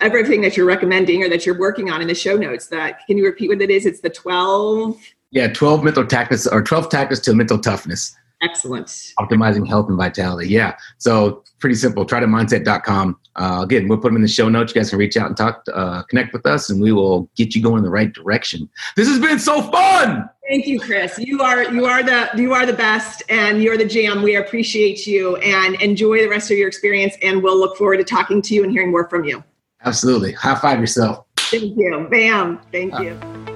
[0.00, 2.66] everything that you're recommending or that you're working on in the show notes.
[2.68, 3.86] That can you repeat what it is?
[3.86, 4.96] It's the 12.
[5.32, 5.52] Yeah.
[5.52, 8.14] 12 mental tactics or 12 tactics to mental toughness.
[8.42, 8.88] Excellent.
[9.20, 10.48] optimizing health and vitality.
[10.48, 10.76] Yeah.
[10.98, 12.04] So pretty simple.
[12.04, 13.18] Try to mindset.com.
[13.36, 14.74] Uh, again, we'll put them in the show notes.
[14.74, 17.54] You guys can reach out and talk, uh, connect with us, and we will get
[17.54, 18.68] you going in the right direction.
[18.96, 20.28] This has been so fun.
[20.48, 21.18] Thank you, Chris.
[21.18, 24.22] You are you are the you are the best, and you're the jam.
[24.22, 27.14] We appreciate you, and enjoy the rest of your experience.
[27.22, 29.42] And we'll look forward to talking to you and hearing more from you.
[29.84, 30.32] Absolutely.
[30.32, 31.24] High five yourself.
[31.38, 32.06] Thank you.
[32.10, 32.60] Bam.
[32.70, 33.51] Thank you.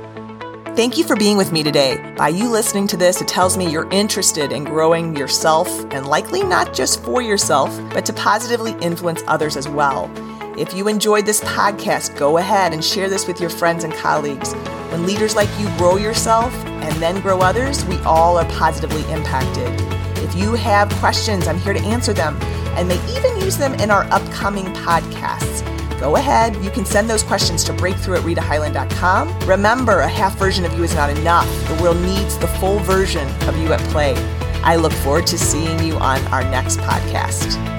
[0.76, 1.96] Thank you for being with me today.
[2.18, 6.42] By you listening to this, it tells me you're interested in growing yourself and likely
[6.42, 10.10] not just for yourself, but to positively influence others as well.
[10.58, 14.52] If you enjoyed this podcast, go ahead and share this with your friends and colleagues.
[14.90, 19.72] When leaders like you grow yourself and then grow others, we all are positively impacted.
[20.18, 22.36] If you have questions, I'm here to answer them
[22.76, 25.75] and may even use them in our upcoming podcasts.
[26.01, 29.49] Go ahead, you can send those questions to breakthrough at ritahyland.com.
[29.49, 31.49] Remember, a half version of you is not enough.
[31.68, 34.14] The world needs the full version of you at play.
[34.62, 37.75] I look forward to seeing you on our next podcast.